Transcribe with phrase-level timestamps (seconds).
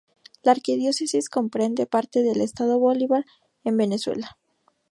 [0.41, 3.23] La arquidiócesis comprende parte del estado Bolívar
[3.63, 4.35] en Venezuela.